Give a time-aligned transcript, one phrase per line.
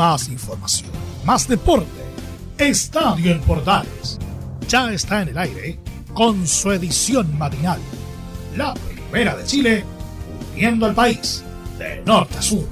[0.00, 0.88] más información,
[1.26, 2.00] más deporte.
[2.56, 4.18] Estadio en Portales
[4.66, 5.78] ya está en el aire
[6.14, 7.78] con su edición matinal.
[8.56, 9.84] La primera de Chile,
[10.54, 11.44] uniendo al país
[11.78, 12.64] de norte a sur.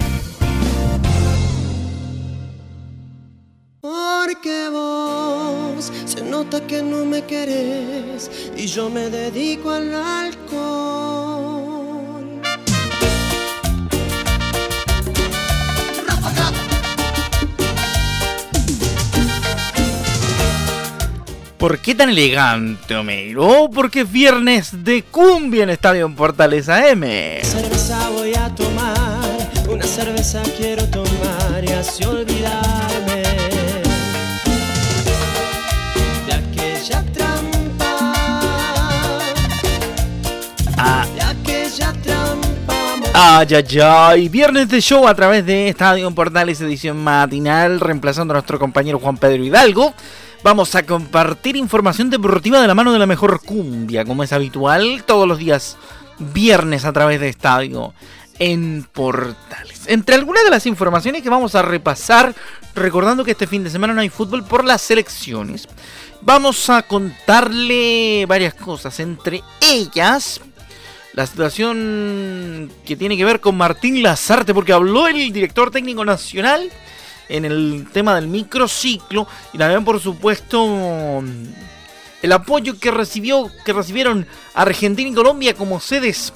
[3.82, 10.87] Porque vos se nota que no me querés y yo me dedico al alcohol.
[21.58, 23.68] ¿Por qué tan elegante, Homero?
[23.74, 27.02] Porque es viernes de cumbia en Estadio en Portales AM.
[27.42, 33.22] Cerveza voy a tomar, una cerveza quiero tomar y así olvidarme
[36.26, 38.12] de aquella trampa,
[40.76, 42.74] Ah, de aquella trampa.
[43.14, 44.28] Ay, ay, ay.
[44.28, 49.00] Viernes de show a través de Estadio en Portales edición matinal, reemplazando a nuestro compañero
[49.00, 49.92] Juan Pedro Hidalgo.
[50.44, 55.02] Vamos a compartir información deportiva de la mano de la mejor cumbia, como es habitual,
[55.04, 55.76] todos los días
[56.18, 57.92] viernes a través de Estadio
[58.38, 59.82] en Portales.
[59.86, 62.36] Entre algunas de las informaciones que vamos a repasar,
[62.76, 65.66] recordando que este fin de semana no hay fútbol por las selecciones,
[66.20, 70.40] vamos a contarle varias cosas, entre ellas
[71.14, 76.70] la situación que tiene que ver con Martín Lazarte, porque habló el director técnico nacional
[77.28, 81.22] en el tema del microciclo y también por supuesto
[82.22, 86.32] el apoyo que recibió que recibieron Argentina y Colombia como sedes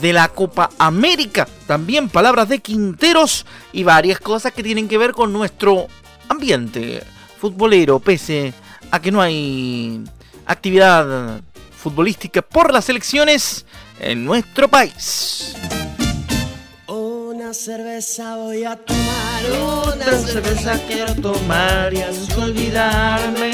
[0.00, 1.46] de la Copa América.
[1.66, 5.88] También palabras de Quinteros y varias cosas que tienen que ver con nuestro
[6.28, 7.02] ambiente
[7.40, 8.54] futbolero, pese
[8.90, 10.02] a que no hay
[10.46, 11.40] actividad
[11.76, 13.64] futbolística por las elecciones
[13.98, 15.54] en nuestro país.
[16.86, 23.52] Una cerveza voy a tomar, una cerveza quiero tomar y así olvidarme.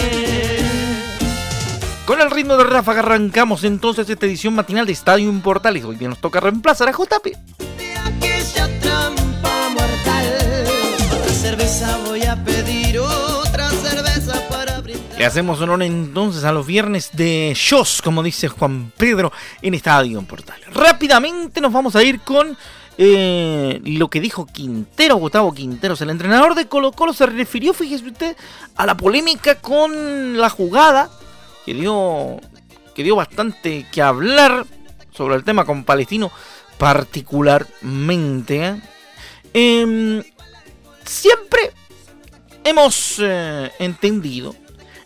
[2.09, 5.85] Con el ritmo de Ráfaga arrancamos entonces esta edición matinal de Estadio en Portales.
[5.85, 7.25] Hoy día nos toca reemplazar a JP.
[7.77, 10.67] de aquella trampa mortal.
[11.13, 15.19] Otra cerveza voy a pedir, otra cerveza para brindar.
[15.19, 20.19] Le hacemos honor entonces a los viernes de shows, como dice Juan Pedro, en Estadio
[20.19, 20.73] en Portales.
[20.73, 22.57] Rápidamente nos vamos a ir con
[23.01, 26.01] eh, lo que dijo Quintero, Gustavo Quinteros.
[26.01, 28.37] El entrenador de Colo Colo se refirió, fíjese usted,
[28.75, 31.09] a la polémica con la jugada
[31.65, 32.41] que dio,
[32.97, 34.67] que dio bastante que hablar
[35.13, 36.33] sobre el tema con Palestino
[36.77, 38.67] particularmente.
[38.67, 38.81] ¿eh?
[39.55, 40.23] Em,
[41.05, 41.73] siempre
[42.65, 44.57] hemos eh, entendido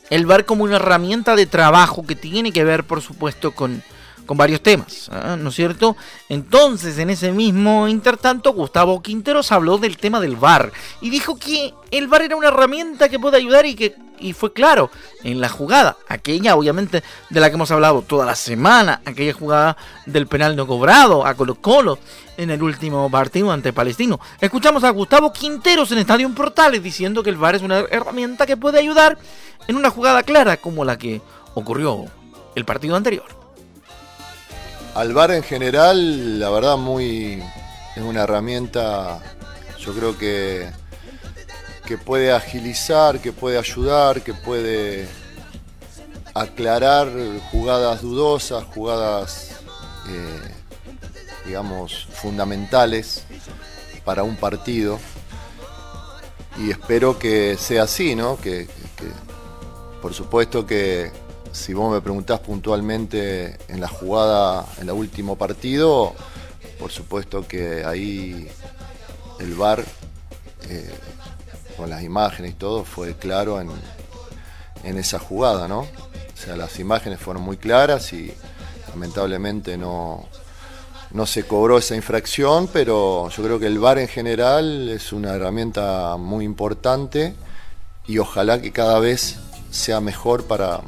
[0.09, 3.83] el VAR como una herramienta de trabajo que tiene que ver, por supuesto, con,
[4.27, 5.37] con varios temas, ¿ah?
[5.39, 5.97] ¿no es cierto?
[6.29, 11.75] Entonces, en ese mismo intertanto, Gustavo Quinteros habló del tema del VAR y dijo que
[11.91, 14.91] el VAR era una herramienta que puede ayudar y que y fue claro
[15.25, 19.77] en la jugada, aquella obviamente de la que hemos hablado toda la semana, aquella jugada
[20.07, 21.99] del penal no cobrado a Colo Colo
[22.37, 24.21] en el último partido ante Palestino.
[24.41, 28.57] Escuchamos a Gustavo Quinteros en Estadio Portales diciendo que el VAR es una herramienta que
[28.57, 29.19] puede ayudar
[29.67, 31.21] en una jugada clara como la que
[31.55, 32.05] ocurrió
[32.55, 33.42] el partido anterior.
[34.95, 37.43] Al VAR en general, la verdad, muy
[37.97, 39.21] es una herramienta,
[39.79, 40.71] yo creo que,
[41.87, 45.09] que puede agilizar, que puede ayudar, que puede
[46.35, 47.09] aclarar
[47.51, 49.51] jugadas dudosas, jugadas,
[50.09, 50.55] eh,
[51.47, 53.25] digamos, fundamentales
[54.05, 54.99] para un partido.
[56.59, 58.37] Y espero que sea así, ¿no?
[58.37, 58.69] Que,
[60.01, 61.13] por supuesto que
[61.53, 66.15] si vos me preguntás puntualmente en la jugada, en el último partido,
[66.79, 68.49] por supuesto que ahí
[69.39, 69.85] el VAR,
[70.69, 70.91] eh,
[71.77, 73.71] con las imágenes y todo, fue claro en,
[74.83, 75.81] en esa jugada, ¿no?
[75.81, 78.33] O sea, las imágenes fueron muy claras y
[78.89, 80.27] lamentablemente no,
[81.11, 85.35] no se cobró esa infracción, pero yo creo que el VAR en general es una
[85.35, 87.35] herramienta muy importante
[88.07, 89.39] y ojalá que cada vez
[89.71, 90.81] sea mejor para,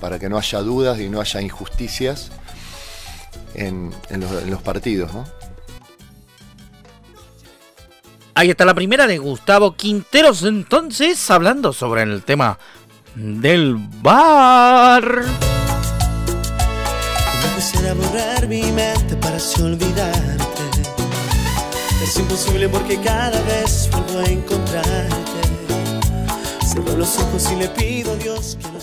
[0.00, 2.30] para que no haya dudas y no haya injusticias
[3.54, 5.24] en, en los, en los partidos, ¿no?
[8.34, 12.58] Ahí está la primera de Gustavo Quinteros, entonces, hablando sobre el tema
[13.14, 15.24] del bar.
[17.40, 20.36] Como quisiera borrar mi mente para así olvidarte.
[22.04, 25.40] Es imposible porque cada vez vuelvo a encontrarte.
[26.62, 28.75] Cierro los ojos y le pido a Dios que no.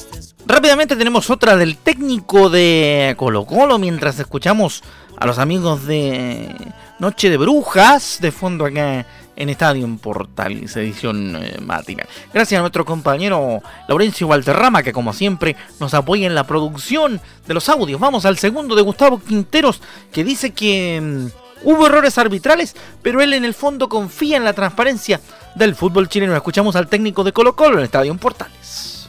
[0.45, 4.83] Rápidamente tenemos otra del técnico de Colo Colo mientras escuchamos
[5.17, 6.53] a los amigos de
[6.99, 9.05] Noche de Brujas de fondo acá
[9.35, 12.07] en Estadio Portales, edición eh, matinal.
[12.33, 17.53] Gracias a nuestro compañero Laurencio Valterrama, que como siempre nos apoya en la producción de
[17.53, 17.99] los audios.
[18.01, 19.81] Vamos al segundo de Gustavo Quinteros,
[20.11, 24.53] que dice que mm, hubo errores arbitrales, pero él en el fondo confía en la
[24.53, 25.21] transparencia
[25.55, 26.35] del fútbol chileno.
[26.35, 29.02] Escuchamos al técnico de Colo Colo en Estadio Portales.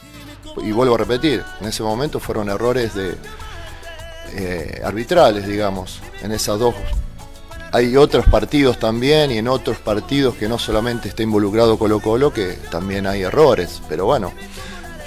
[0.57, 3.15] Y vuelvo a repetir, en ese momento fueron errores de
[4.33, 6.75] eh, arbitrales, digamos, en esas dos
[7.75, 12.31] hay otros partidos también y en otros partidos que no solamente está involucrado Colo Colo,
[12.31, 13.81] que también hay errores.
[13.89, 14.31] Pero bueno,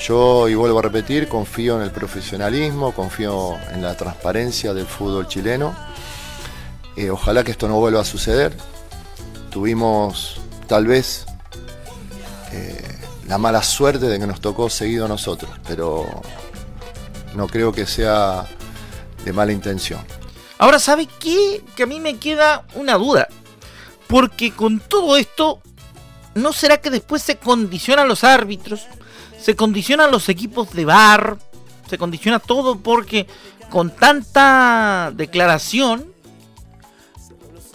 [0.07, 5.27] yo, y vuelvo a repetir, confío en el profesionalismo, confío en la transparencia del fútbol
[5.29, 5.75] chileno.
[6.95, 8.55] Eh, ojalá que esto no vuelva a suceder.
[9.49, 11.25] Tuvimos tal vez
[12.53, 12.98] eh,
[13.29, 16.07] la mala suerte de que nos tocó seguido a nosotros, pero
[17.35, 18.47] no creo que sea
[19.25, 20.01] de mala intención.
[20.57, 21.63] Ahora, ¿sabe qué?
[21.77, 23.29] Que a mí me queda una duda.
[24.07, 25.61] Porque con todo esto,
[26.35, 28.87] ¿no será que después se condicionan los árbitros?
[29.41, 31.37] Se condicionan los equipos de bar.
[31.89, 33.27] Se condiciona todo porque
[33.71, 36.13] con tanta declaración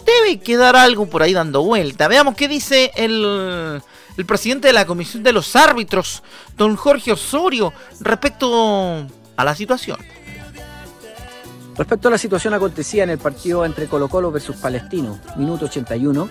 [0.04, 2.08] debe quedar algo por ahí dando vuelta.
[2.08, 3.80] Veamos qué dice el,
[4.16, 6.22] el presidente de la Comisión de los Árbitros,
[6.56, 9.06] don Jorge Osorio, respecto
[9.36, 9.98] a la situación.
[11.76, 16.28] Respecto a la situación acontecida en el partido entre Colo Colo versus Palestino, minuto 81,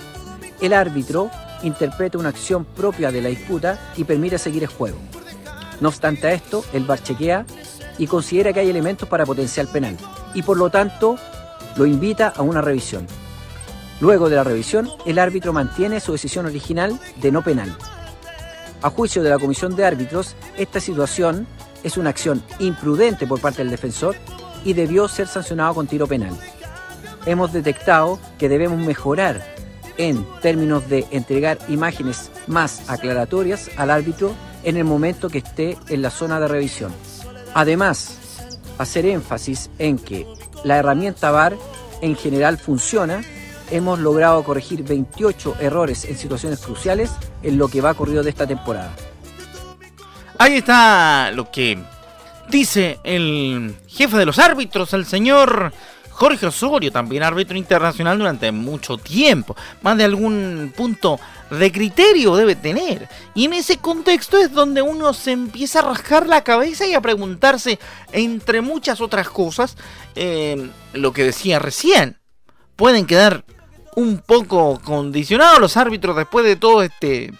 [0.62, 1.30] el árbitro
[1.63, 4.97] interpreta una acción propia de la disputa y permite seguir el juego.
[5.81, 7.45] No obstante a esto, el VAR chequea
[7.97, 9.97] y considera que hay elementos para potencial penal
[10.33, 11.18] y por lo tanto
[11.75, 13.06] lo invita a una revisión.
[14.03, 17.73] Luego de la revisión, el árbitro mantiene su decisión original de no penal.
[18.81, 21.47] A juicio de la Comisión de Árbitros, esta situación
[21.85, 24.17] es una acción imprudente por parte del defensor
[24.65, 26.38] y debió ser sancionado con tiro penal.
[27.25, 29.41] Hemos detectado que debemos mejorar
[29.95, 34.33] en términos de entregar imágenes más aclaratorias al árbitro
[34.65, 36.91] en el momento que esté en la zona de revisión.
[37.53, 38.17] Además,
[38.79, 40.27] hacer énfasis en que
[40.65, 41.55] la herramienta VAR
[42.01, 43.21] en general funciona.
[43.74, 47.10] Hemos logrado corregir 28 errores en situaciones cruciales
[47.42, 48.94] en lo que va corrido de esta temporada.
[50.38, 51.80] Ahí está lo que
[52.52, 55.74] dice el jefe de los árbitros, el señor
[56.12, 59.56] Jorge Osorio, también árbitro internacional durante mucho tiempo.
[59.81, 63.10] Más de algún punto de criterio debe tener.
[63.34, 67.02] Y en ese contexto es donde uno se empieza a rascar la cabeza y a
[67.02, 67.80] preguntarse,
[68.12, 69.78] entre muchas otras cosas,
[70.14, 72.20] eh, lo que decía recién.
[72.75, 73.44] Pueden quedar
[73.95, 77.31] un poco condicionados los árbitros después de todo este,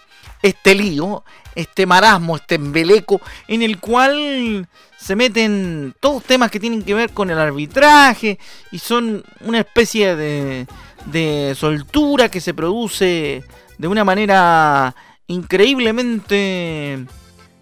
[0.42, 1.24] este lío,
[1.54, 4.68] este marasmo, este embeleco, en el cual
[4.98, 8.38] se meten todos temas que tienen que ver con el arbitraje
[8.72, 10.66] y son una especie de,
[11.06, 13.44] de soltura que se produce
[13.78, 14.94] de una manera
[15.26, 17.04] increíblemente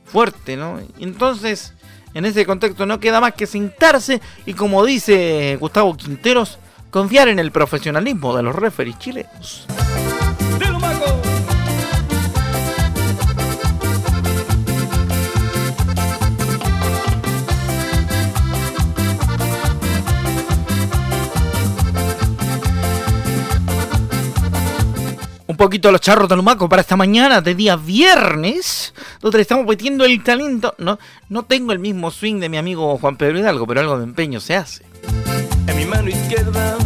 [0.05, 0.79] fuerte, ¿no?
[0.99, 1.73] Entonces,
[2.15, 6.59] en ese contexto no queda más que sentarse y como dice Gustavo Quinteros,
[6.93, 9.67] confiar en el profesionalismo de los referees chilenos.
[25.47, 30.05] un poquito los charros de Lumaco para esta mañana de día viernes, donde estamos metiendo
[30.05, 30.75] el talento.
[30.79, 34.05] No, no tengo el mismo swing de mi amigo Juan Pedro Hidalgo, pero algo de
[34.05, 34.92] empeño se hace.
[35.67, 36.77] En mi mano izquierda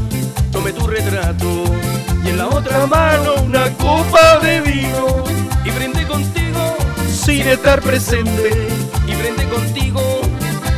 [0.52, 1.64] tomé tu retrato
[2.24, 5.24] y en la otra mano una copa de vino
[5.64, 6.76] y brindé contigo
[7.08, 8.68] sin estar presente
[9.06, 10.20] y brindé contigo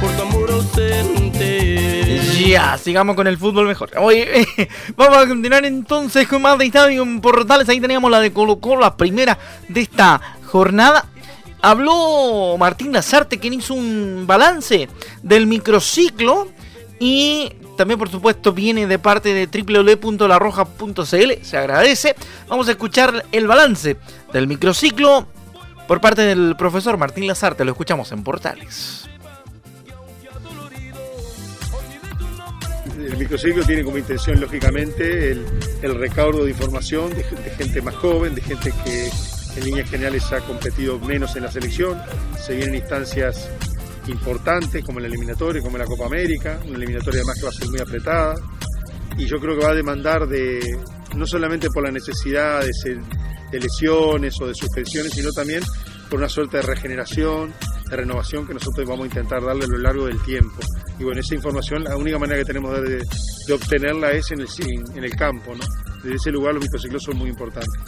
[0.01, 2.21] por tu amor ausente.
[2.47, 3.91] Ya, sigamos con el fútbol mejor.
[3.99, 4.47] Oye,
[4.97, 7.69] vamos a continuar entonces con más de Estadio Portales.
[7.69, 9.39] Ahí teníamos la de Colo, la primera
[9.69, 11.07] de esta jornada.
[11.61, 14.89] Habló Martín Lazarte, quien hizo un balance
[15.23, 16.49] del microciclo.
[17.01, 21.33] Y también, por supuesto, viene de parte de www.larroja.cl.
[21.43, 22.17] Se agradece.
[22.49, 23.97] Vamos a escuchar el balance
[24.33, 25.29] del microciclo
[25.87, 27.65] por parte del profesor Martín Lazarte.
[27.65, 29.09] Lo escuchamos en Portales.
[32.99, 37.23] el microciclo tiene como intención, lógicamente, el, recaudo de información de,
[37.57, 39.09] gente más joven, de gente que
[39.57, 41.97] en líneas generales ha competido menos en la selección.
[42.45, 43.49] Se vienen instancias
[44.09, 47.69] importantes como la eliminatoria, como la Copa América, una eliminatoria además que va a ser
[47.69, 48.35] muy apretada.
[49.17, 50.61] Y yo creo que va a demandar de,
[51.17, 53.01] no solamente por la necesidad de,
[53.51, 55.63] de lesiones o de suspensiones, sino también
[56.09, 57.53] por una suerte de regeneración,
[57.91, 60.61] de renovación que nosotros vamos a intentar darle a lo largo del tiempo.
[60.99, 63.03] Y bueno, esa información, la única manera que tenemos de,
[63.53, 64.49] obtenerla es en el,
[64.95, 65.65] en el campo, ¿no?
[66.03, 67.81] Desde ese lugar los microciclos son muy importantes.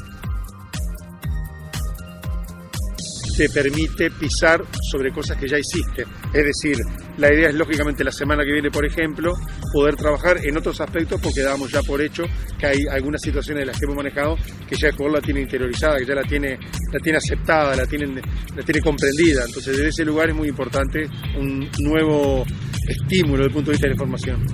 [3.41, 6.05] Te permite pisar sobre cosas que ya hiciste.
[6.31, 6.77] Es decir,
[7.17, 9.33] la idea es lógicamente la semana que viene, por ejemplo,
[9.73, 12.25] poder trabajar en otros aspectos porque damos ya por hecho
[12.59, 14.37] que hay algunas situaciones de las que hemos manejado
[14.69, 16.59] que ya el jugador la tiene interiorizada, que ya la tiene,
[16.93, 18.21] la tiene aceptada, la tiene,
[18.55, 19.43] la tiene comprendida.
[19.47, 22.45] Entonces, desde ese lugar es muy importante un nuevo
[22.89, 24.47] estímulo desde el punto de vista de la información.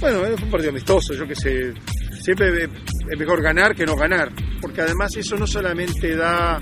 [0.00, 1.72] Bueno, es un partido amistoso, yo que sé.
[2.20, 2.68] Siempre
[3.10, 6.58] es mejor ganar que no ganar, porque además eso no solamente da,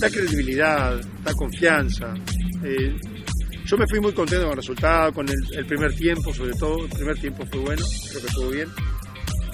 [0.00, 2.14] da credibilidad, da confianza.
[2.62, 2.96] Eh,
[3.66, 6.84] yo me fui muy contento con el resultado, con el, primer tiempo, sobre todo.
[6.84, 8.68] El primer tiempo fue bueno, creo que estuvo bien.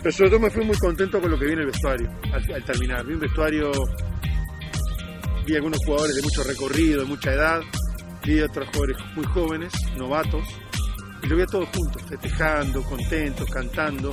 [0.02, 3.06] Pero sobre todo me fui muy contento con lo que viene el vestuario al, terminar.
[3.06, 3.70] Vi un vestuario,
[5.46, 7.60] vi algunos jugadores de mucho recorrido, de mucha edad,
[8.24, 10.44] vi otros jugadores muy jóvenes, novatos,
[11.22, 14.10] y lo vi a todos juntos, festejando, contentos, cantando.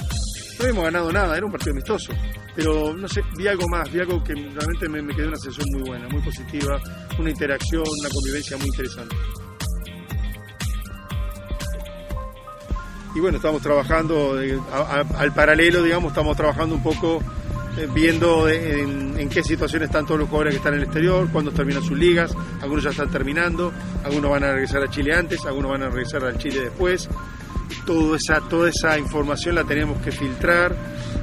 [0.58, 2.14] No habíamos ganado nada, era un partido amistoso,
[2.56, 5.68] pero no sé, vi algo más, vi algo que realmente me, me quedó una sensación
[5.74, 6.82] muy buena, muy positiva,
[7.20, 9.16] una interacción, una convivencia muy interesante.
[13.18, 14.60] y bueno, estamos trabajando eh,
[15.16, 17.20] al paralelo, digamos, estamos trabajando un poco
[17.76, 21.52] eh, viendo en, qué situación están todos los jugadores que están en el exterior, cuándo
[21.52, 23.74] terminan sus ligas, algunos ya están terminando,
[24.04, 27.10] algunos van a regresar a Chile antes, algunos van a regresar al Chile después.
[27.86, 30.76] Toda esa, toda esa información la tenemos que filtrar,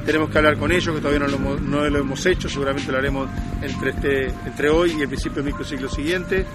[0.07, 3.29] tenemos que hablar con ellos, que todavía no lo, hemos hecho, seguramente lo haremos
[3.61, 6.47] entre, este, entre hoy y el principio del microciclo siguiente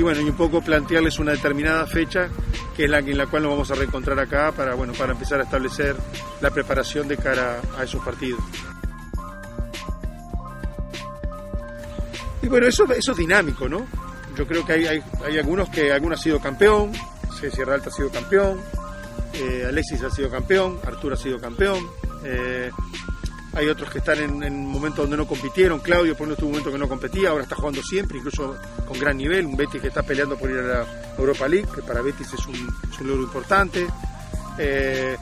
[0.00, 2.28] y bueno, y un poco plantearles una determinada fecha,
[2.74, 5.40] que es la en la cual nos vamos a reencontrar acá para, bueno, para empezar
[5.40, 5.94] a establecer
[6.40, 8.40] la preparación de cara a esos partidos.
[12.42, 13.86] Y bueno, eso, es dinámico, ¿no?
[14.36, 16.92] Yo creo que hay, hay, algunos que alguno ha sido campeón,
[17.38, 18.58] Ceci Alta ha sido campeón,
[19.34, 21.86] eh, Alexis ha sido campeón, Arturo ha sido campeón,
[22.24, 22.70] eh,
[23.52, 25.80] hay otros que están en, en momentos donde no compitieron.
[25.80, 28.56] Claudio, por ejemplo, un momento que no competía, ahora está jugando siempre, incluso
[28.86, 29.46] con gran nivel.
[29.46, 30.86] Un Betis que está peleando por ir a la
[31.18, 32.68] Europa League, que para Betis es un,
[33.06, 33.86] logro importante.
[34.58, 35.16] Eh,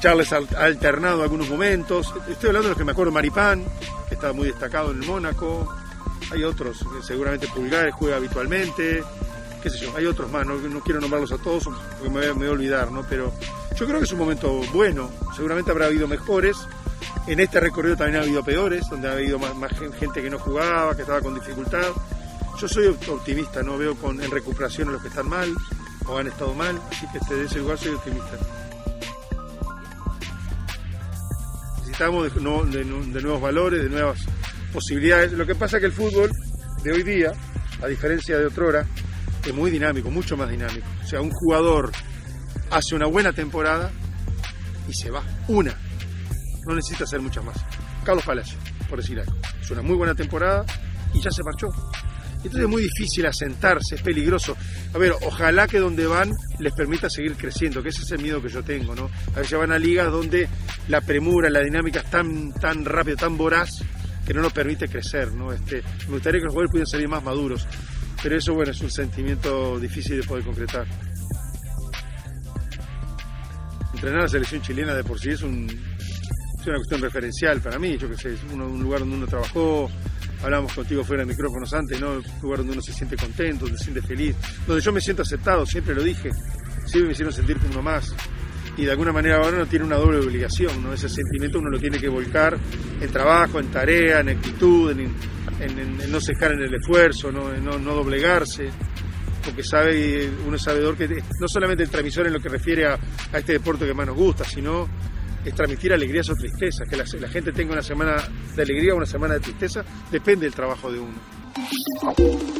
[0.00, 2.14] Charles ha alternado algunos momentos.
[2.28, 3.64] Estoy hablando de los que me acuerdo, Maripán,
[4.08, 5.74] que está muy destacado en el Mónaco.
[6.30, 9.02] Hay otros, seguramente Pulgares juega habitualmente.
[9.62, 12.50] Qué sé yo, hay otros más, no, quiero nombrarlos a todos porque me voy, a
[12.50, 13.04] olvidar, ¿no?
[13.08, 13.32] Pero
[13.76, 15.10] yo creo que es un momento bueno.
[15.34, 16.56] Seguramente habrá habido mejores
[17.28, 19.52] en este recorrido también ha habido peores, donde ha habido más,
[19.98, 21.88] gente que no jugaba, que estaba con dificultad.
[22.58, 25.54] Yo soy optimista, no veo con, en recuperación a los que están mal
[26.06, 28.38] o han estado mal, así que desde ese lugar soy optimista.
[31.80, 32.84] Necesitamos de,
[33.22, 34.20] nuevos valores, de nuevas
[34.72, 35.32] posibilidades.
[35.32, 36.30] Lo que pasa es que el fútbol
[36.82, 37.32] de hoy día,
[37.82, 38.86] a diferencia de otrora,
[39.52, 40.86] muy dinámico, mucho más dinámico.
[41.04, 41.92] O sea, un jugador
[42.70, 43.90] hace una buena temporada
[44.88, 45.22] y se va.
[45.48, 45.74] Una,
[46.66, 47.56] no necesita hacer muchas más.
[48.04, 49.34] Carlos Palacio, por decir algo.
[49.60, 50.64] Es una muy buena temporada
[51.14, 51.68] y ya se marchó.
[52.36, 54.56] Entonces es muy difícil asentarse, es peligroso.
[54.94, 58.40] A ver, ojalá que donde van les permita seguir creciendo, que ese es el miedo
[58.40, 59.10] que yo tengo, ¿no?
[59.34, 60.48] A veces van a ligas donde
[60.86, 63.70] la premura, la dinámica es tan, tan rápida, tan voraz,
[64.24, 65.52] que no nos permite crecer, ¿no?
[65.52, 67.66] Este, me gustaría que los jugadores pudieran salir más maduros,
[68.22, 70.86] pero eso, bueno, es un sentimiento difícil de poder concretar.
[73.94, 77.78] Entrenar a la selección chilena de por sí es un, es una cuestión referencial para
[77.78, 79.90] mí, yo que sé, un lugar donde uno trabajó,
[80.42, 82.12] hablábamos contigo fuera de micrófonos antes, ¿no?
[82.12, 85.22] Un lugar donde uno se siente contento, donde se siente feliz, donde yo me siento
[85.22, 86.30] aceptado, siempre lo dije,
[86.84, 88.14] siempre me hicieron sentir como uno más.
[88.76, 90.92] Y de alguna manera ahora uno tiene una doble obligación, ¿no?
[90.92, 92.56] Ese sentimiento uno lo tiene que volcar
[93.00, 95.12] en trabajo, en tarea, en actitud, en,
[96.08, 97.52] no cejar en el esfuerzo, ¿no?
[97.52, 98.70] En no, doblegarse
[99.44, 102.98] porque sabe, uno es sabedor que no solamente el transmisor en lo que refiere a,
[103.32, 104.86] a, este deporte que más nos gusta, sino
[105.44, 108.16] es transmitir alegrías o tristezas, que la, gente tenga una semana
[108.54, 112.57] de alegría o una semana de tristeza, depende del trabajo de uno.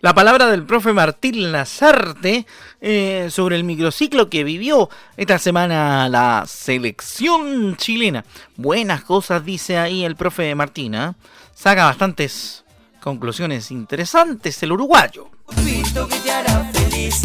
[0.00, 2.46] La palabra del profe Martín Lazarte
[2.80, 8.24] eh, sobre el microciclo que vivió esta semana la selección chilena.
[8.56, 10.94] Buenas cosas dice ahí el profe Martín.
[10.94, 11.12] ¿eh?
[11.54, 12.64] Saca bastantes
[13.00, 15.30] Conclusiones interesantes, el uruguayo.
[15.48, 17.22] Que te hará feliz,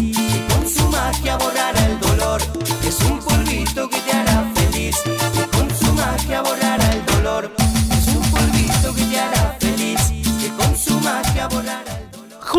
[0.48, 2.40] con su magia borrará el dolor.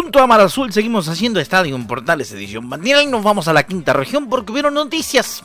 [0.08, 3.64] Junto a Mar Azul seguimos haciendo Estadio Portales Edición Bandiera y nos vamos a la
[3.64, 5.44] quinta región porque hubieron noticias.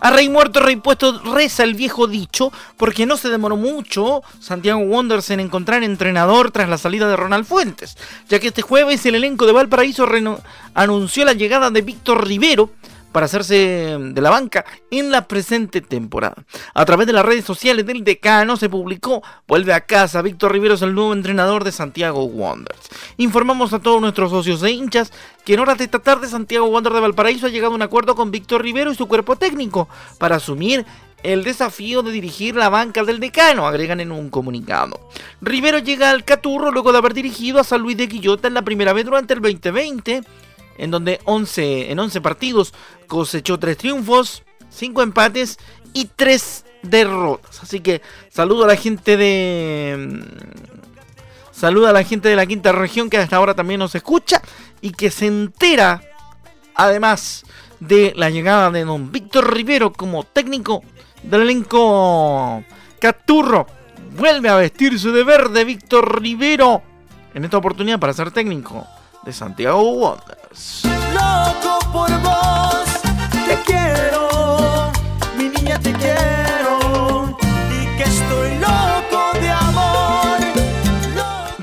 [0.00, 4.80] A rey muerto, rey puesto, reza el viejo dicho, porque no se demoró mucho Santiago
[4.80, 7.96] Wonders en encontrar entrenador tras la salida de Ronald Fuentes,
[8.28, 10.08] ya que este jueves el elenco de Valparaíso
[10.74, 12.72] anunció la llegada de Víctor Rivero,
[13.12, 16.44] para hacerse de la banca en la presente temporada.
[16.74, 20.74] A través de las redes sociales del decano se publicó Vuelve a casa, Víctor Rivero
[20.74, 22.88] es el nuevo entrenador de Santiago Wanderers.
[23.16, 25.12] Informamos a todos nuestros socios e hinchas
[25.44, 28.14] que en horas de esta tarde Santiago Wanderers de Valparaíso ha llegado a un acuerdo
[28.14, 29.88] con Víctor Rivero y su cuerpo técnico
[30.18, 30.86] para asumir
[31.22, 34.98] el desafío de dirigir la banca del decano, agregan en un comunicado.
[35.40, 38.62] Rivero llega al Caturro luego de haber dirigido a San Luis de Quillota en la
[38.62, 40.22] primera vez durante el 2020
[40.80, 42.72] en donde 11, en 11 partidos
[43.06, 45.58] cosechó 3 triunfos, 5 empates
[45.92, 47.62] y 3 derrotas.
[47.62, 49.96] Así que saludo a la gente de...
[49.98, 54.40] Mm, saludo a la gente de la quinta región que hasta ahora también nos escucha
[54.80, 56.00] y que se entera
[56.74, 57.44] además
[57.78, 60.82] de la llegada de don Víctor Rivero como técnico
[61.22, 62.64] del elenco
[62.98, 63.66] Caturro.
[64.16, 66.82] Vuelve a vestirse de verde Víctor Rivero
[67.34, 68.86] en esta oportunidad para ser técnico
[69.22, 70.82] de Santiago Wonders.
[71.12, 72.84] Loco por vos,
[73.46, 74.90] te quiero,
[75.36, 77.36] mi niña te quiero,
[77.70, 80.38] y que estoy loco de amor.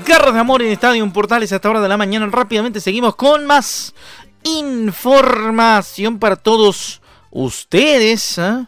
[0.06, 2.26] Garras de amor en Estadio Portales a esta hora de la mañana.
[2.30, 3.94] Rápidamente seguimos con más
[4.44, 8.38] información para todos ustedes.
[8.38, 8.66] ¿eh?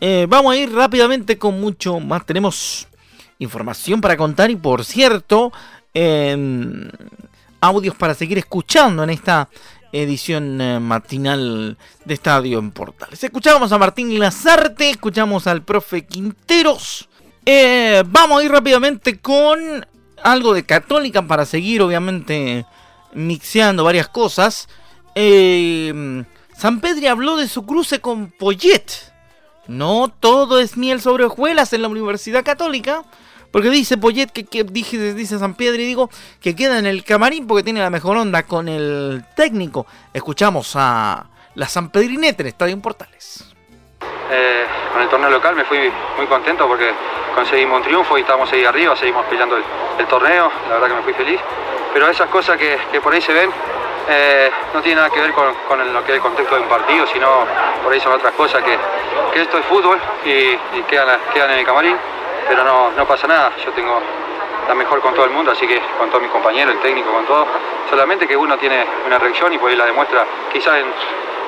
[0.00, 2.24] Eh, vamos a ir rápidamente con mucho más.
[2.26, 2.88] Tenemos
[3.38, 5.52] información para contar y por cierto,
[5.94, 6.88] eh,
[7.62, 9.48] audios para seguir escuchando en esta
[9.92, 13.22] edición eh, matinal de Estadio en Portales.
[13.22, 17.08] Escuchamos a Martín Lazarte, escuchamos al profe Quinteros.
[17.46, 19.86] Eh, vamos a ir rápidamente con
[20.22, 22.66] algo de Católica para seguir, obviamente,
[23.14, 24.68] mixeando varias cosas.
[25.14, 26.24] Eh,
[26.56, 29.12] San Pedro habló de su cruce con Poyet.
[29.68, 33.04] No todo es miel sobre hojuelas en la Universidad Católica.
[33.52, 36.08] Porque dice Poyet que, dice, dice San Pedro y digo
[36.40, 39.86] que queda en el camarín porque tiene la mejor onda con el técnico.
[40.12, 43.44] Escuchamos a la San Pedrinete en Estadio Portales.
[44.30, 46.94] Eh, con el torneo local me fui muy contento porque
[47.34, 51.02] conseguimos un triunfo y estamos ahí arriba, seguimos peleando el, torneo, la verdad que me
[51.02, 51.40] fui feliz.
[51.92, 53.50] Pero esas cosas que, por ahí se ven
[54.08, 57.06] eh, no tienen nada que ver con, lo que es el contexto de un partido,
[57.06, 57.44] sino
[57.84, 58.78] por ahí son otras cosas que,
[59.38, 60.56] esto es fútbol y,
[60.88, 61.96] quedan, quedan en el camarín
[62.48, 63.52] pero no, no pasa nada.
[63.64, 64.00] Yo tengo
[64.68, 67.26] la mejor con todo el mundo, así que con todos mis compañeros, el técnico, con
[67.26, 67.46] todo.
[67.90, 70.86] Solamente que uno tiene una reacción y por ahí la demuestra quizás en,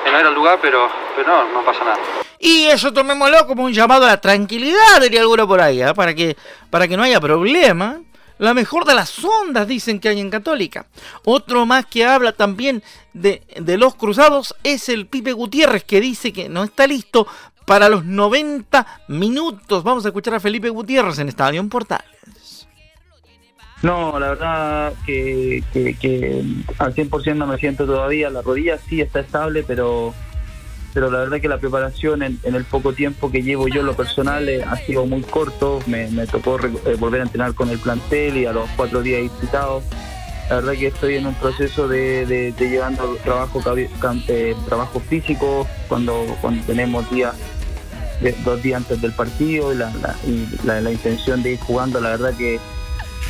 [0.05, 1.97] en no era el lugar, pero, pero no, no pasa nada.
[2.39, 5.93] Y eso tomémoslo como un llamado a la tranquilidad, diría alguno por ahí, ¿eh?
[5.95, 6.35] para, que,
[6.69, 7.99] para que no haya problema.
[8.37, 10.85] La mejor de las ondas dicen que hay en Católica.
[11.23, 16.33] Otro más que habla también de, de los cruzados es el Pipe Gutiérrez, que dice
[16.33, 17.27] que no está listo
[17.65, 19.83] para los 90 minutos.
[19.83, 22.67] Vamos a escuchar a Felipe Gutiérrez en Estadio en Portales.
[23.81, 25.63] No, la verdad que,
[26.79, 28.29] al 100% no me siento todavía.
[28.29, 30.13] La rodilla sí está estable, pero
[30.93, 34.47] pero la verdad que la preparación en, el poco tiempo que llevo yo lo personal
[34.47, 35.81] eh, ha sido muy corto.
[35.87, 39.83] Me, tocó eh, volver a entrenar con el plantel y a los cuatro días visitados
[40.49, 43.61] la verdad que estoy en un proceso de, de, llevando trabajo
[44.27, 47.35] eh, trabajo físico cuando, cuando tenemos días
[48.43, 52.59] dos días antes del partido y, la, la, intención de ir jugando, la verdad que,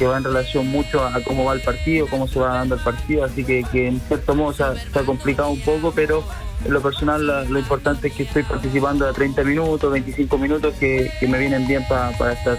[0.06, 3.24] va en relación mucho a, cómo va el partido, cómo se va dando el partido,
[3.24, 6.24] así que, en cierto modo se ha, complicado un poco, pero
[6.66, 11.12] en lo personal lo importante es que estoy participando a 30 minutos, 25 minutos que,
[11.28, 12.58] me vienen bien para estar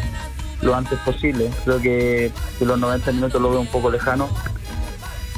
[0.62, 1.50] lo antes posible.
[1.64, 4.28] Creo que, los 90 minutos lo veo un poco lejano,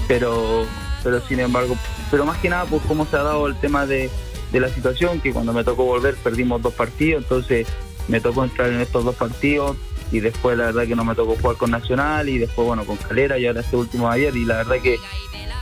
[0.07, 0.67] pero,
[1.03, 1.77] pero sin embargo,
[2.11, 4.09] pero más que nada pues cómo se ha dado el tema de,
[4.53, 7.67] de la situación, que cuando me tocó volver perdimos dos partidos, entonces
[8.09, 9.77] me tocó entrar en estos dos partidos
[10.11, 12.97] y después la verdad que no me tocó jugar con Nacional y después bueno con
[12.97, 14.99] Calera y ahora este último ayer y la verdad que,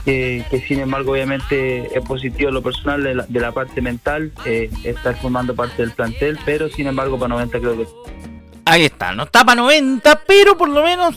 [0.05, 5.53] que, sin embargo obviamente es positivo lo personal de la, parte mental, eh, estar formando
[5.53, 7.87] parte del plantel, pero sin embargo para 90 creo que...
[8.63, 11.15] Ahí está, no está para 90, pero por lo menos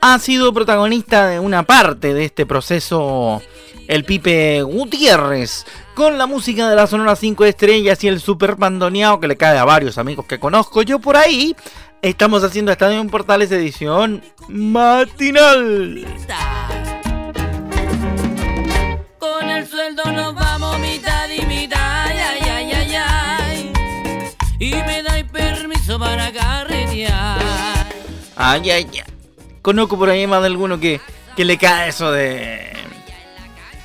[0.00, 3.40] ha sido protagonista de una parte de este proceso
[3.88, 9.20] el Pipe Gutiérrez, con la música de la Sonora 5 Estrellas y el super pandoneado
[9.20, 11.54] que le cae a varios amigos que conozco yo por ahí.
[12.00, 16.04] Estamos haciendo Estadio en Portales edición matinal.
[19.18, 23.72] Con el sueldo nos vamos mitad y mitad, ay, ay, ay, ay.
[24.58, 27.38] Y me dais permiso para carretear.
[28.36, 29.02] Ay, ay, ay.
[29.60, 31.00] Conozco por ahí más de alguno que,
[31.36, 32.81] que le cae eso de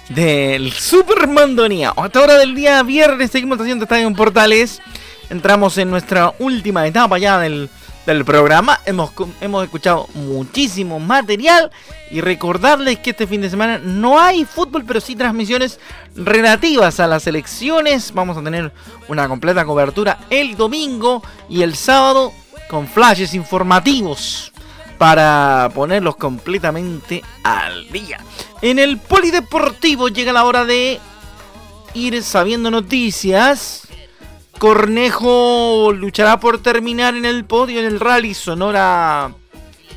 [0.09, 1.93] del Super Mandonía.
[1.95, 4.81] Hasta hora del día viernes seguimos haciendo Estadio en Portales.
[5.29, 7.69] entramos en nuestra última etapa ya del,
[8.05, 8.79] del programa.
[8.85, 11.71] Hemos, hemos escuchado muchísimo material
[12.09, 15.79] y recordarles que este fin de semana no hay fútbol, pero sí transmisiones
[16.15, 18.13] relativas a las elecciones.
[18.13, 18.71] Vamos a tener
[19.09, 22.31] una completa cobertura el domingo y el sábado
[22.69, 24.51] con flashes informativos
[24.97, 28.19] para ponerlos completamente al día.
[28.61, 30.99] En el polideportivo llega la hora de
[31.93, 33.87] ir sabiendo noticias.
[34.57, 39.33] Cornejo luchará por terminar en el podio en el Rally Sonora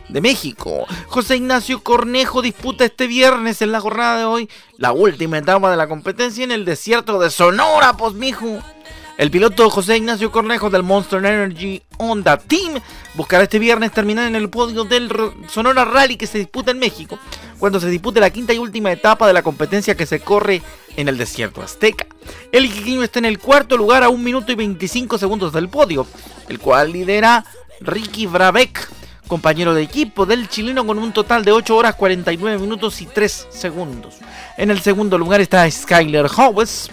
[0.08, 0.86] de México.
[1.06, 5.76] José Ignacio Cornejo disputa este viernes en la jornada de hoy la última etapa de
[5.76, 8.60] la competencia en el desierto de Sonora, pues mijo.
[9.20, 12.80] El piloto José Ignacio Cornejo del Monster Energy Honda Team
[13.16, 15.12] buscará este viernes terminar en el podio del
[15.46, 17.18] Sonora Rally que se disputa en México,
[17.58, 20.62] cuando se dispute la quinta y última etapa de la competencia que se corre
[20.96, 22.06] en el desierto azteca.
[22.50, 26.06] El Iquiqueño está en el cuarto lugar a 1 minuto y 25 segundos del podio,
[26.48, 27.44] el cual lidera
[27.82, 28.88] Ricky Brabeck,
[29.26, 33.48] compañero de equipo del chileno con un total de 8 horas 49 minutos y 3
[33.50, 34.14] segundos.
[34.56, 36.90] En el segundo lugar está Skyler Howes,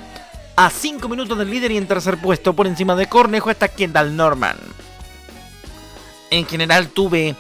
[0.58, 4.16] a 5 minutos del líder y en tercer puesto por encima de Cornejo está Kendall
[4.16, 4.58] Norman.
[6.32, 7.36] En general tuve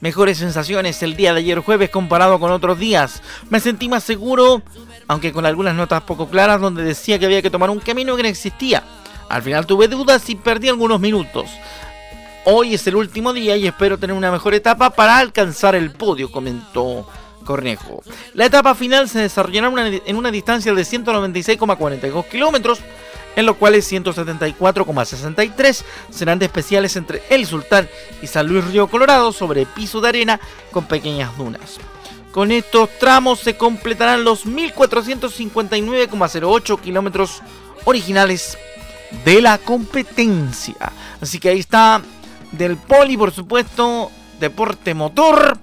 [0.00, 3.22] mejores sensaciones el día de ayer jueves comparado con otros días.
[3.50, 4.62] Me sentí más seguro,
[5.06, 8.22] aunque con algunas notas poco claras donde decía que había que tomar un camino que
[8.22, 8.82] no existía.
[9.28, 11.50] Al final tuve dudas y perdí algunos minutos.
[12.46, 16.32] Hoy es el último día y espero tener una mejor etapa para alcanzar el podio,
[16.32, 17.06] comentó
[17.44, 18.02] Cornejo.
[18.34, 19.70] La etapa final se desarrollará
[20.06, 22.80] en una distancia de 196,42 kilómetros,
[23.36, 27.88] en los cuales 174,63 serán de especiales entre El Sultán
[28.20, 31.78] y San Luis Río Colorado sobre piso de arena con pequeñas dunas.
[32.30, 37.42] Con estos tramos se completarán los 1459,08 kilómetros
[37.84, 38.56] originales
[39.24, 40.92] de la competencia.
[41.20, 42.00] Así que ahí está
[42.52, 45.58] del poli, por supuesto, deporte motor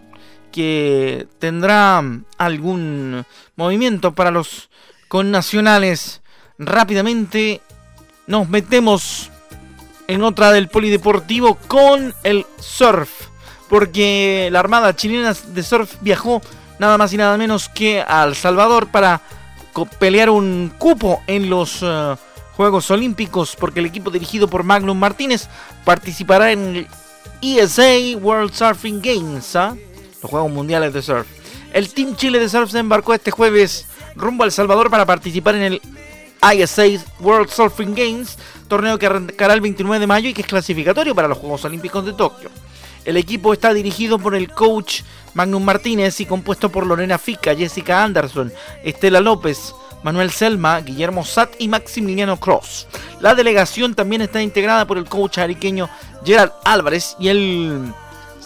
[0.51, 2.03] que tendrá
[2.37, 4.69] algún movimiento para los
[5.07, 6.21] connacionales.
[6.57, 7.61] Rápidamente
[8.27, 9.31] nos metemos
[10.07, 13.09] en otra del polideportivo con el surf.
[13.69, 16.41] Porque la Armada Chilena de Surf viajó
[16.79, 19.21] nada más y nada menos que a El Salvador para
[19.99, 22.15] pelear un cupo en los eh,
[22.57, 23.55] Juegos Olímpicos.
[23.55, 25.47] Porque el equipo dirigido por Magnum Martínez
[25.85, 26.87] participará en el
[27.41, 29.55] ESA World Surfing Games.
[29.55, 29.75] ¿ah?
[30.21, 31.27] Los Juegos Mundiales de Surf.
[31.73, 35.55] El Team Chile de Surf se embarcó este jueves rumbo a El Salvador para participar
[35.55, 35.81] en el
[36.41, 36.83] ISA
[37.19, 41.27] World Surfing Games, torneo que arrancará el 29 de mayo y que es clasificatorio para
[41.27, 42.49] los Juegos Olímpicos de Tokio.
[43.05, 45.01] El equipo está dirigido por el coach
[45.33, 48.51] Magnum Martínez y compuesto por Lorena Fica, Jessica Anderson,
[48.83, 52.87] Estela López, Manuel Selma, Guillermo Satt y Maximiliano Cross.
[53.19, 55.89] La delegación también está integrada por el coach ariqueño
[56.23, 57.93] Gerard Álvarez y el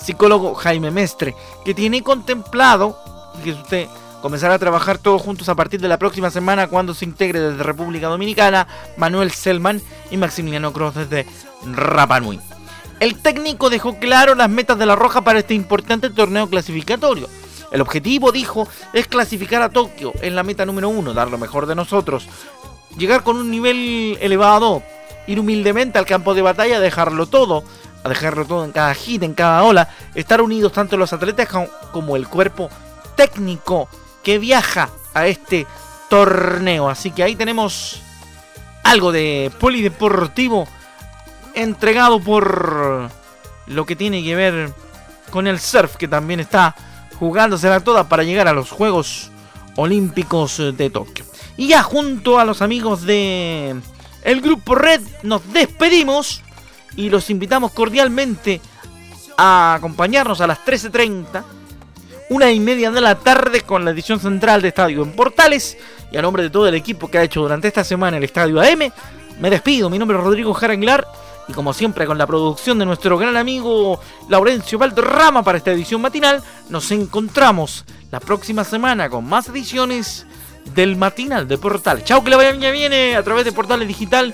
[0.03, 2.97] psicólogo Jaime Mestre, que tiene contemplado
[3.43, 3.87] que usted
[4.21, 7.63] comenzará a trabajar todos juntos a partir de la próxima semana cuando se integre desde
[7.63, 11.25] República Dominicana Manuel Selman y Maximiliano Cross desde
[11.65, 12.39] Rapanui.
[12.99, 17.27] El técnico dejó claro las metas de la Roja para este importante torneo clasificatorio.
[17.71, 21.65] El objetivo, dijo, es clasificar a Tokio en la meta número uno, dar lo mejor
[21.65, 22.27] de nosotros,
[22.97, 24.83] llegar con un nivel elevado,
[25.27, 27.63] ir humildemente al campo de batalla, dejarlo todo,
[28.03, 31.47] a dejarlo todo en cada hit, en cada ola, estar unidos tanto los atletas
[31.91, 32.69] como el cuerpo
[33.15, 33.87] técnico
[34.23, 35.65] que viaja a este
[36.09, 36.89] torneo.
[36.89, 38.01] Así que ahí tenemos
[38.83, 40.67] algo de polideportivo
[41.53, 43.09] entregado por
[43.67, 44.73] lo que tiene que ver
[45.29, 46.75] con el surf que también está
[47.17, 49.31] jugándosela toda para llegar a los Juegos
[49.75, 51.25] Olímpicos de Tokio.
[51.57, 53.75] Y ya junto a los amigos de
[54.23, 56.41] el grupo Red nos despedimos
[56.95, 58.61] y los invitamos cordialmente
[59.37, 61.43] a acompañarnos a las 13.30,
[62.29, 65.77] una y media de la tarde con la edición central de Estadio en Portales.
[66.11, 68.61] Y a nombre de todo el equipo que ha hecho durante esta semana el Estadio
[68.61, 68.91] AM,
[69.39, 71.07] me despido, mi nombre es Rodrigo Jaranglar
[71.47, 76.01] y como siempre con la producción de nuestro gran amigo Laurencio Valderrama para esta edición
[76.01, 80.25] matinal, nos encontramos la próxima semana con más ediciones
[80.73, 82.03] del matinal de Portal.
[82.03, 84.33] Chao, que la vaya viene a través de Portales Digital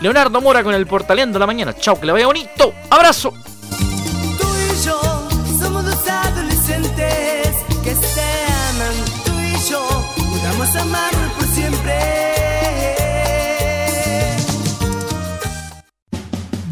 [0.00, 1.74] Leonardo Mora con el Portaleando la mañana.
[1.76, 2.72] Chao, que le vaya bonito.
[2.88, 3.34] Abrazo.
[3.78, 7.48] Tú y yo somos dos adolescentes
[7.84, 8.22] que se
[8.70, 8.94] aman.
[9.24, 9.86] Tú y yo
[10.16, 11.94] podamos amar por siempre.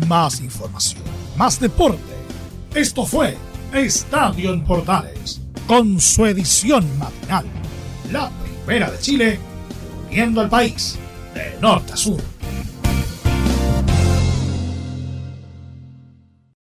[0.07, 1.03] Más información,
[1.37, 2.01] más deporte.
[2.75, 3.37] Esto fue
[3.75, 7.45] Estadio en Portales, con su edición matinal.
[8.11, 8.31] La
[8.65, 9.39] primera de Chile,
[10.11, 10.99] viendo al país
[11.35, 12.38] de norte a sur.